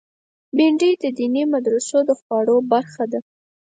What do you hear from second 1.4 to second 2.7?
مدرسو د خواړو